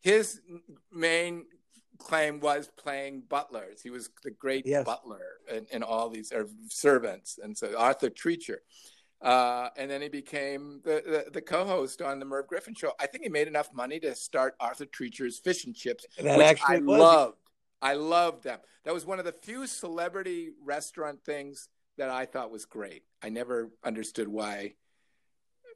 [0.00, 0.40] His
[0.92, 1.44] main
[1.98, 3.80] claim was playing butlers.
[3.82, 4.84] He was the great Yes.
[4.84, 8.58] butler in, in all these or servants, and so Arthur Treacher.
[9.22, 12.92] Uh, and then he became the, the, the co-host on the Merv Griffin show.
[13.00, 16.46] I think he made enough money to start Arthur Treacher's Fish and Chips, That which
[16.46, 17.36] actually I was- loved.
[17.80, 18.58] I loved them.
[18.84, 23.02] That was one of the few celebrity restaurant things that I thought was great.
[23.22, 24.74] I never understood why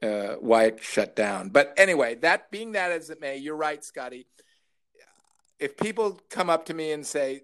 [0.01, 1.49] uh, why it shut down.
[1.49, 4.27] But anyway, that being that as it may, you're right, Scotty.
[5.59, 7.43] If people come up to me and say,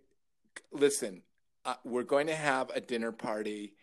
[0.71, 1.21] "Listen,
[1.65, 3.73] uh, we're going to have a dinner party.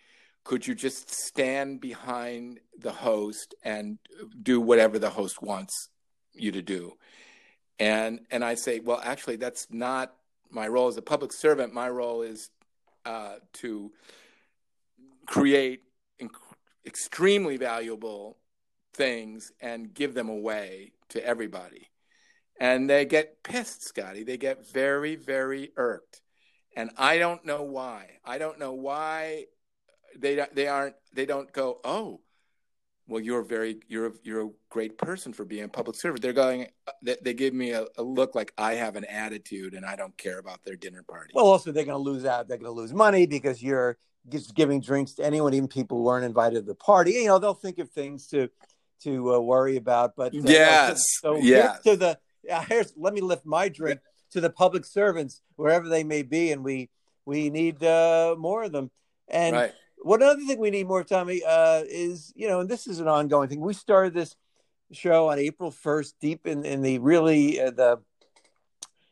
[0.45, 3.99] Could you just stand behind the host and
[4.43, 5.89] do whatever the host wants
[6.33, 6.93] you to do?"
[7.79, 10.15] And and I say, "Well, actually, that's not
[10.51, 11.73] my role as a public servant.
[11.73, 12.51] My role is
[13.05, 13.93] uh, to
[15.27, 15.83] create
[16.21, 16.31] inc-
[16.87, 18.39] extremely valuable
[18.95, 21.89] things and give them away to everybody.
[22.61, 24.23] And they get pissed, Scotty.
[24.23, 26.21] They get very, very irked.
[26.77, 28.19] And I don't know why.
[28.25, 29.47] I don't know why
[30.19, 32.21] they they aren't they don't go, "Oh,
[33.07, 36.33] well you're very you're a, you're a great person for being a public servant." They're
[36.33, 36.69] going
[37.03, 40.17] they, they give me a, a look like I have an attitude and I don't
[40.17, 41.33] care about their dinner party.
[41.35, 42.49] Well, also they're going to lose out.
[42.49, 43.97] They're going to lose money because you're
[44.29, 47.13] just giving drinks to anyone, even people who weren't invited to the party.
[47.13, 48.49] You know, they'll think of things to
[49.03, 50.15] to uh, worry about.
[50.17, 51.83] But uh, Yes, so yes.
[51.83, 52.19] to the
[52.51, 54.01] uh, here's let me lift my drink
[54.33, 56.91] to the public servants wherever they may be, and we
[57.25, 58.91] we need uh, more of them.
[59.29, 59.75] And Right.
[60.03, 63.09] One other thing we need more, Tommy, uh, is you know, and this is an
[63.09, 63.61] ongoing thing.
[63.61, 64.37] We started this
[64.93, 68.01] show on April first, deep in in the really uh, the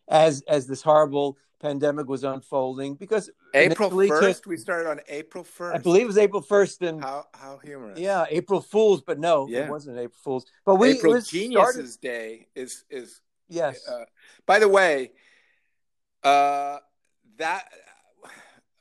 [0.09, 4.46] as as this horrible pandemic was unfolding because April first.
[4.46, 5.74] We started on April first.
[5.74, 7.98] I believe it was April first, and How how humorous.
[7.98, 9.64] yeah, April Fools, but no, Yeah.
[9.64, 10.46] it wasn't April Fools.
[10.64, 13.20] But we April was Geniuses started- Day is is.
[13.48, 14.05] yes, Uh,
[14.46, 15.12] by the way,
[16.24, 16.79] uh,
[17.37, 17.68] that.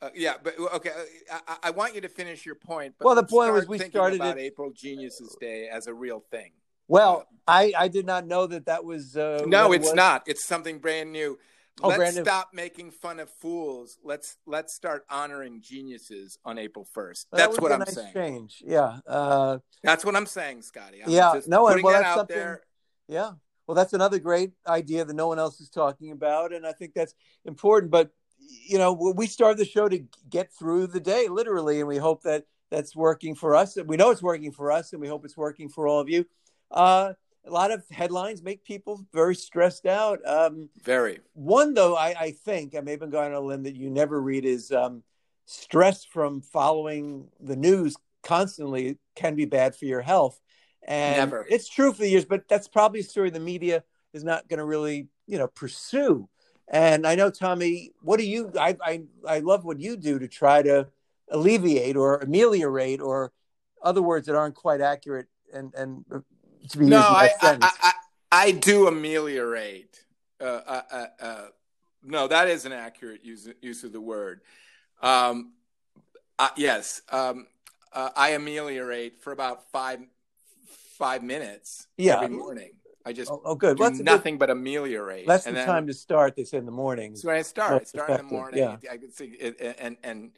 [0.02, 0.90] Uh, yeah, but okay.
[1.30, 2.94] uh, I, I want you to finish your point.
[2.98, 6.20] But Well, the point was we started about it- April Geniuses Day as a real
[6.30, 6.52] thing.
[6.88, 9.16] Well, I I did not know that that was.
[9.16, 9.94] Uh, No, what it it's was.
[9.94, 10.22] not.
[10.26, 11.38] It's something brand new.
[11.82, 12.24] Oh, Let's brand new.
[12.24, 13.96] stop making fun of fools.
[14.02, 17.28] Let's let's start honoring geniuses on April first.
[17.30, 18.12] Well, That's what I'm nice saying.
[18.12, 21.02] Change, yeah, uh, That's what I'm saying, Scotty.
[21.02, 22.62] I'm Yeah, no, and well, that's something- there.
[23.06, 23.32] yeah.
[23.66, 26.92] Well, that's another great idea that no one else is talking about, and I think
[26.92, 27.92] that's important.
[27.92, 28.10] But
[28.50, 32.22] you know, we start the show to get through the day, literally, and we hope
[32.22, 33.76] that that's working for us.
[33.84, 36.24] We know it's working for us, and we hope it's working for all of you.
[36.70, 37.14] Uh,
[37.46, 40.20] a lot of headlines make people very stressed out.
[40.26, 41.20] Um, Very.
[41.32, 43.90] one though I, I think i may have been going on a limb that you
[43.90, 45.02] never read is um,
[45.46, 50.38] stress from following the news constantly can be bad for your health
[50.86, 51.46] and Never.
[51.48, 53.82] it's true for the years but that's probably a story the media
[54.12, 56.28] is not going to really you know pursue
[56.70, 60.28] and i know tommy what do you I, I i love what you do to
[60.28, 60.86] try to
[61.30, 63.32] alleviate or ameliorate or
[63.82, 66.04] other words that aren't quite accurate and and
[66.70, 67.56] to be No, used in I, I.
[67.60, 67.92] I, I,
[68.32, 70.04] I do ameliorate.
[70.40, 71.46] Uh, uh, uh, uh,
[72.02, 74.40] no, that is an accurate use, use of the word.
[75.02, 75.52] Um,
[76.38, 77.46] uh, yes, um,
[77.92, 80.00] uh, I ameliorate for about five
[80.96, 82.16] five minutes Yeah.
[82.16, 82.72] every morning.
[83.04, 85.26] I just oh, oh, good do well, a good- nothing but ameliorate.
[85.26, 86.36] That's And the then- time to start.
[86.36, 87.22] They say in the mornings.
[87.22, 88.60] So when I start, I start in the morning.
[88.60, 88.76] yeah.
[88.90, 90.32] I can see it, and and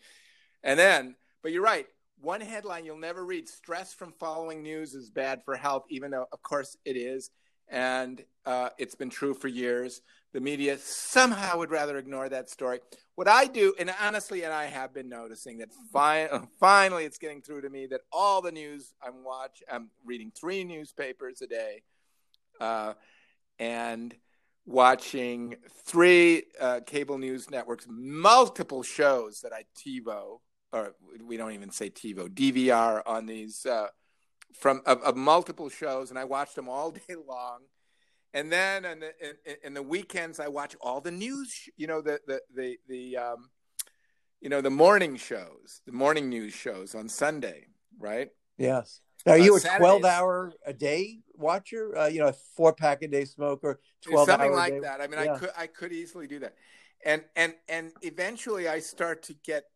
[0.62, 1.16] and then.
[1.42, 1.87] But you're right.
[2.20, 6.27] One headline you'll never read: "Stress from following news is bad for health," even though,
[6.33, 7.31] of course, it is,
[7.68, 10.03] and uh, it's been true for years.
[10.33, 12.79] The media somehow would rather ignore that story.
[13.16, 16.29] What I do, and honestly, and I have been noticing that fi-
[16.61, 20.62] finally it's getting through to me that all the news I'm watch, I'm reading three
[20.64, 21.83] newspapers a day,
[22.61, 22.95] uh,
[23.59, 24.15] and
[24.65, 30.41] watching three uh, cable news networks, multiple shows that I TiVo,
[30.73, 33.88] or we don't even say TiVo, DVR on these uh,
[34.55, 37.61] from of, of multiple shows, and I watched them all day long.
[38.35, 42.01] And then in the, in, in the weekends, I watch all the news, you know,
[42.01, 43.51] the the the the um,
[44.41, 47.67] you know the morning shows, the morning news shows on Sunday,
[47.99, 48.31] right?
[48.57, 49.01] Yes.
[49.26, 49.78] Now, are you Uh, a Saturdays.
[49.78, 51.96] twelve-hour a day watcher?
[51.96, 55.00] Uh, you know, a four-pack a day smoker, twelve something hour a like day- that.
[55.00, 55.35] I mean, Yeah.
[55.35, 56.54] I could I could easily do that,
[57.04, 59.70] and and and eventually I start to get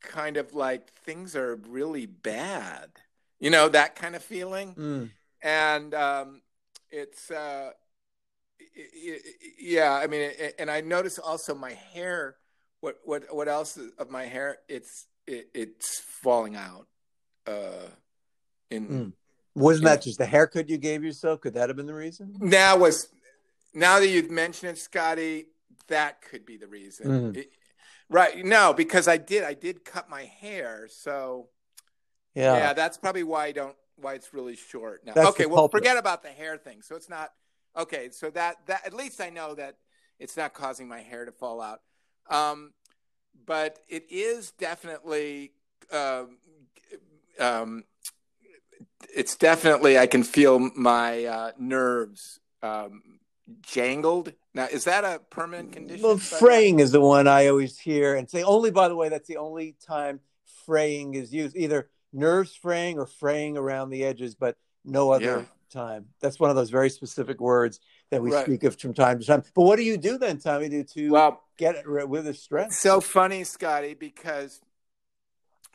[0.00, 2.90] kind of like things are really bad,
[3.38, 5.10] you know, that kind of feeling, Mm.
[5.40, 6.42] and um,
[6.90, 7.70] it's uh,
[8.60, 9.92] i- i- i- yeah.
[9.94, 12.36] I mean, a- and I notice also my hair.
[12.80, 14.58] What what what else of my hair?
[14.68, 16.86] It's it, it's falling out.
[17.46, 17.88] Uh,
[18.80, 19.12] Mm.
[19.54, 19.90] Wasn't Yeah.
[19.96, 21.40] that just the haircut you gave yourself?
[21.40, 22.36] Could that have been the reason?
[22.40, 23.08] now was
[23.72, 25.46] now that you've mentioned it, Scotty,
[25.88, 27.06] that could be the reason.
[27.06, 27.36] Mhm.
[27.36, 27.52] It-
[28.08, 28.44] right?
[28.44, 29.44] No, because I did.
[29.44, 31.48] I did cut my hair, so
[32.34, 32.56] Yeah.
[32.56, 33.76] yeah, that's probably why I don't.
[33.96, 35.12] Why it's really short now.
[35.14, 35.82] That's okay, well, culprit.
[35.82, 36.82] forget about the hair thing.
[36.82, 37.32] So it's not
[37.76, 38.10] okay.
[38.10, 39.78] So that that at least I know that
[40.18, 41.80] it's not causing my hair to fall out.
[42.28, 42.74] Um,
[43.46, 45.54] but it is definitely.
[45.92, 46.38] Um,
[47.38, 47.84] um,
[49.14, 53.20] it's definitely I can feel my uh, nerves um,
[53.62, 54.32] jangled.
[54.54, 56.02] Now, is that a permanent condition?
[56.02, 58.42] Well, fraying is the one I always hear and say.
[58.42, 60.20] Only, by the way, that's the only time
[60.66, 61.56] fraying is used.
[61.56, 65.44] Either nerves fraying or fraying around the edges, but no other Yeah.
[65.70, 66.06] time.
[66.20, 68.44] That's one of those very specific words that we Right.
[68.44, 69.42] speak of from time to time.
[69.54, 72.78] But what do you do then, Tommy, to, to Well, get it with the stress?
[72.78, 74.60] So funny, Scotty, because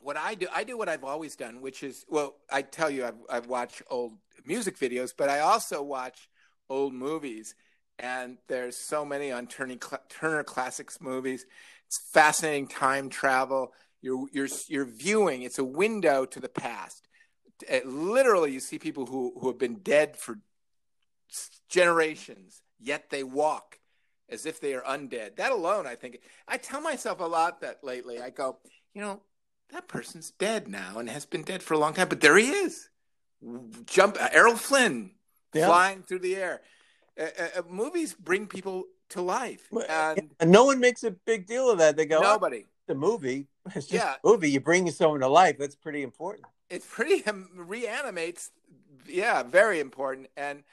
[0.01, 3.05] what I do, I do what I've always done, which is, well, I tell you,
[3.05, 4.13] I've, I've watched old
[4.45, 6.29] music videos, but I also watch
[6.69, 7.55] old movies.
[7.97, 9.75] And there's so many on Turner,
[10.07, 11.45] Turner Classics movies.
[11.87, 13.73] It's fascinating time travel.
[14.01, 17.07] You're, you're, you're viewing, it's a window to the past.
[17.69, 20.39] Uh, literally, you see people who, who have been dead for
[21.67, 23.79] generations, yet they walk
[24.29, 25.35] as if they are undead.
[25.35, 28.21] That alone, I think, I tell myself a lot that lately.
[28.21, 28.59] I go,
[28.93, 29.21] you know,
[29.71, 32.49] that person's dead now and has been dead for a long time, but there he
[32.49, 32.89] is.
[33.85, 35.11] Jump, uh, Errol Flynn
[35.53, 35.67] Yeah.
[35.67, 36.61] flying through the air.
[37.19, 39.67] Uh, uh, uh, movies bring people to life.
[39.89, 41.95] And, and no one makes a big deal of that.
[41.97, 42.65] They go, nobody.
[42.65, 43.47] Oh, the movie.
[43.75, 44.15] It's just Yeah.
[44.23, 44.49] a movie.
[44.49, 45.57] You bring someone to life.
[45.57, 46.45] That's pretty important.
[46.69, 48.51] It's pretty um, reanimates.
[49.07, 50.27] Yeah, very important.
[50.35, 50.63] And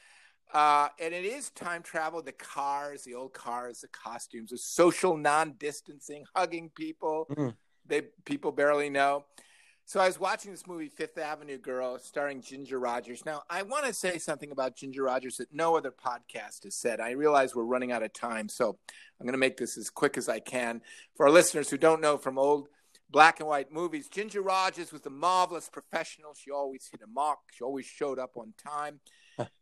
[0.55, 2.23] uh, and it is time travel.
[2.23, 7.27] The cars, the old cars, the costumes, the social non-distancing, hugging people.
[7.31, 7.55] Mhm.
[7.89, 9.25] They people barely know.
[9.89, 13.25] So I was watching this movie, Fifth Avenue Girl, starring Ginger Rogers.
[13.25, 17.01] Now I want to say something about Ginger Rogers that no other podcast has said.
[17.01, 18.79] I realize we're running out of time, so
[19.21, 20.83] I'm going to make this as quick as I can
[21.17, 22.69] for our listeners who don't know from old
[23.11, 24.09] black and white movies.
[24.09, 26.35] Ginger Rogers was a marvelous professional.
[26.35, 27.39] She always hit a mark.
[27.53, 28.99] She always showed up on time.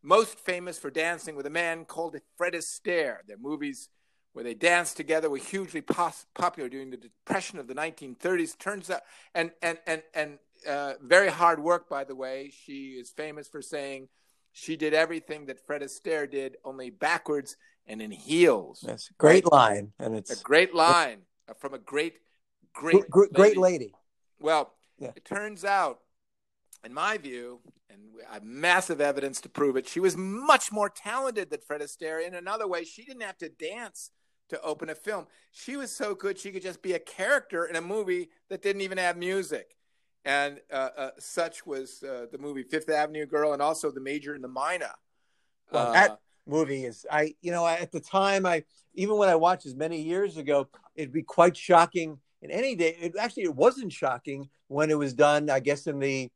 [0.02, 3.18] Most famous for dancing with a man called Fred Astaire.
[3.26, 3.90] Their movies
[4.35, 8.59] where they danced together were hugely pos- popular during the depression of the 1930s.
[8.59, 9.03] Turns out,
[9.35, 12.53] and and and and uh, very hard work, by the way.
[12.53, 14.09] She is famous for saying
[14.53, 18.83] she did everything that Fred Astaire did, only backwards and in heels.
[18.85, 21.23] That's a great line, and it's A great line
[21.59, 22.14] from a great,
[22.73, 23.92] gr- great, gr- great lady.
[24.40, 25.12] Well, Yeah.
[25.14, 26.01] it turns out,
[26.85, 30.88] in my view, and I have massive evidence to prove it, she was much more
[30.88, 32.27] talented than Fred Astaire.
[32.27, 34.11] In another way, she didn't have to dance
[34.50, 35.26] to open a film.
[35.50, 38.83] She was so good she could just be a character in a movie that didn't
[38.83, 39.76] even have music.
[40.24, 44.35] And uh, uh, such was uh, the movie Fifth Avenue Girl, and also The Major
[44.35, 44.92] and the Minor.
[45.70, 49.35] Well, Uh, that movie is I you know at the time I even when I
[49.35, 53.54] watched this many years ago it'd be quite shocking in any day it actually it
[53.54, 56.30] wasn't shocking when it was done I guess in the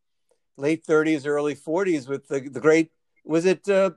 [0.56, 2.90] late 30s early 40s with the the great
[3.24, 3.90] was it uh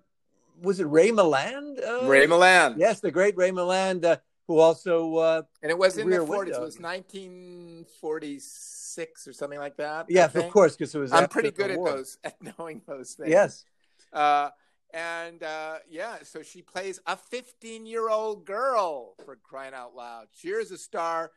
[0.61, 2.75] was it Ray Milland uh, Ray Milland.
[2.77, 6.27] yes the great Ray Milland uh, who also uh And it was in the 40s.
[6.27, 6.57] Window.
[6.57, 10.05] It was 1946 or something like that.
[10.09, 13.29] Yeah of course because it was I'm pretty good at those, at knowing those things.
[13.29, 13.65] yes
[14.13, 14.49] Uh,
[14.93, 20.27] and uh, yeah, so she plays a 15 year old girl for crying out loud.
[20.33, 21.31] She's a star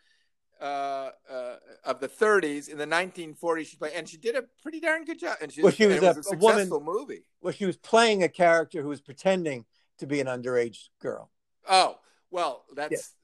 [0.61, 2.69] uh, uh, of the 30s.
[2.69, 5.37] In the 1940s, she played, and she did a pretty darn good job.
[5.43, 7.25] And she, Well, she was a- was a a woman- successful movie.
[7.41, 9.65] well she was playing a character who was pretending
[9.99, 11.31] to be an underage girl
[11.69, 11.99] Oh,
[12.31, 13.15] well, that's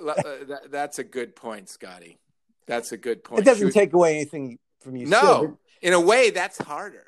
[0.00, 2.18] uh, that, that's a good point, Scotty.
[2.66, 3.40] That's a good point.
[3.40, 5.56] it doesn't was- take away anything from you no, said.
[5.88, 7.06] in a way, that's harder.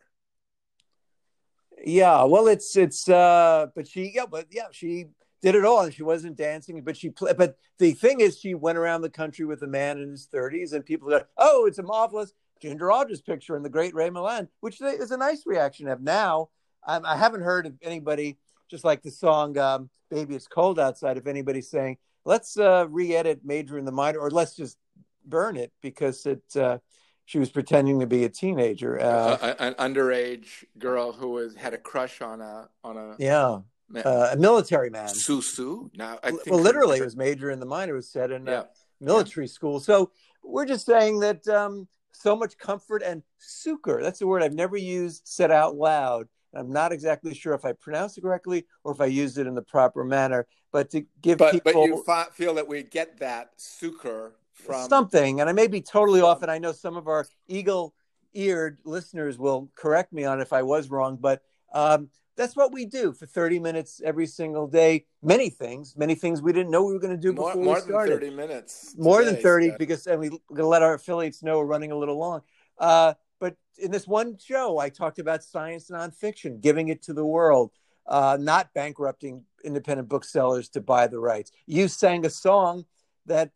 [1.84, 5.06] Yeah, well, it's it's uh, but she yeah, but yeah, she
[5.44, 7.36] did it all, and she wasn't dancing, but she played.
[7.36, 10.72] But the thing is, she went around the country with a man in his thirties,
[10.72, 14.48] and people go, "Oh, it's a marvelous Ginger Rogers picture and the great Ray Milland,"
[14.60, 16.00] which is a nice reaction to have.
[16.00, 16.48] Now,
[16.86, 18.38] um, I haven't heard of anybody
[18.70, 23.42] just like the song um, "Baby It's Cold Outside." If anybody's saying, "Let's uh, re-edit
[23.44, 24.78] Major in the Minor," or let's just
[25.26, 26.78] burn it because it uh,
[27.26, 28.98] she was pretending to be a teenager.
[28.98, 33.58] Uh, an underage girl who was had a crush on a on a yeah.
[34.04, 35.08] Uh, a military man.
[35.08, 35.90] Susu.
[35.96, 38.62] Now, I think well, literally, it was major in the minor was set in yeah.
[38.62, 38.64] a
[39.04, 39.80] military school.
[39.80, 40.10] So
[40.42, 44.00] we're just saying that um, so much comfort and sucre.
[44.02, 46.28] That's a word I've never used said out loud.
[46.54, 49.54] I'm not exactly sure if I pronounced it correctly or if I used it in
[49.54, 50.46] the proper manner.
[50.72, 54.88] But to give But people but you fi- feel that we get that sucre from
[54.88, 59.38] something, and I may be totally off, and I know some of our eagle-eared listeners
[59.38, 61.42] will correct me on if I was wrong, but
[61.72, 65.06] um, that's what we do for 30 minutes every single day.
[65.22, 67.74] Many things, many things we didn't know we were going to do more, before more
[67.76, 68.94] we than thirty minutes.
[68.98, 69.78] more than 30 Scott.
[69.78, 72.42] because and we're going to let our affiliates know we're running a little long
[72.78, 77.24] uh, but in this one show i talked about science nonfiction giving it to the
[77.24, 77.70] world
[78.06, 82.84] uh, not bankrupting independent booksellers to buy the rights you sang a song
[83.26, 83.50] that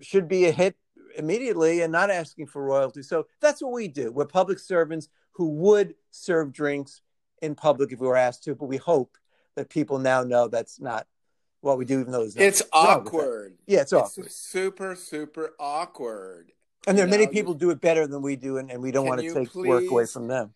[0.00, 0.76] should be a hit
[1.16, 5.48] immediately and not asking for royalty so that's what we do we're public servants who
[5.50, 7.00] would serve drinks
[7.42, 9.16] in public if we were asked to but we hope
[9.56, 11.06] that people now know that's not
[11.60, 13.18] what we do even though it's, It's wrong with that.
[13.18, 13.58] awkward.
[13.66, 16.52] yeah it's awkward It's super super awkward.
[16.86, 19.04] And there are many people do it better than we do, and, and we don't
[19.06, 20.54] want to you take work away from them.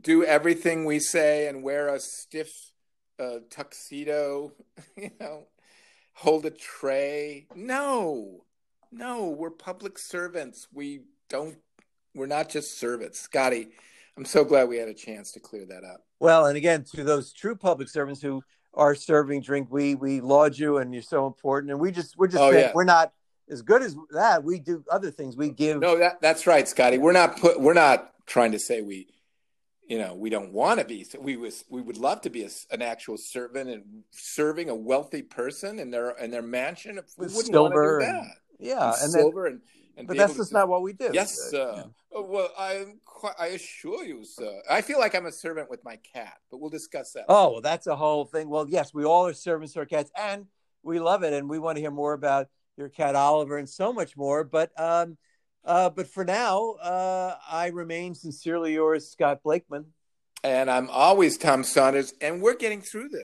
[0.00, 2.52] Do everything we say and wear a stiff
[3.18, 4.52] uh, tuxedo.
[4.96, 5.46] You know,
[6.12, 7.46] hold a tray.
[7.56, 8.44] No,
[8.92, 10.68] no, we're public servants.
[10.72, 11.56] We don't.
[12.14, 13.70] We're not just servants, Scotty.
[14.16, 16.04] I'm so glad we had a chance to clear that up.
[16.20, 18.42] Well, and again, to those true public servants who
[18.74, 21.70] are serving drink, we we laud you, and you're so important.
[21.72, 22.72] And we just we're just Oh, saying yeah.
[22.74, 23.12] we're not
[23.50, 24.44] as good as that.
[24.44, 25.36] We do other things.
[25.36, 25.80] We give.
[25.80, 26.98] No, that that's right, Scotty.
[26.98, 27.60] We're not put.
[27.60, 29.08] We're not trying to say we,
[29.86, 31.06] you know, we don't want to be.
[31.18, 35.22] We was we would love to be a, an actual servant and serving a wealthy
[35.22, 37.00] person in their in their mansion.
[37.16, 39.62] We With wouldn't want to silver do and- yeah, And and silver and, and
[39.96, 41.10] but that's just not what we do.
[41.12, 41.72] Yes, uh, sir.
[41.76, 41.82] Yeah.
[42.14, 44.60] Oh, well, I'm quite, I assure you, sir.
[44.70, 47.24] I feel like I'm a servant with my cat, but we'll discuss that.
[47.28, 48.48] Oh, well, that's a whole thing.
[48.48, 50.46] Well, yes, we all are servants to our cats, and
[50.82, 53.92] we love it, and we want to hear more about your cat Oliver and so
[53.92, 54.44] much more.
[54.44, 55.16] But um,
[55.64, 59.86] uh, but for now, uh, I remain sincerely yours, Scott Blakeman,
[60.44, 63.20] and I'm always Tom Saunders, and we're getting through this.